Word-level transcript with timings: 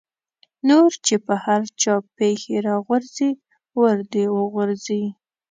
نور 0.67 0.91
چې 1.05 1.15
په 1.25 1.33
هر 1.45 1.61
چا 1.81 1.95
پېښې 2.17 2.57
را 2.65 2.75
غورځي 2.85 3.31
ور 3.79 3.97
دې 4.13 4.25
وغورځي. 4.37 5.03